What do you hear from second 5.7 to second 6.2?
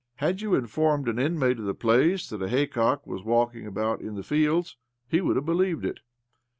it.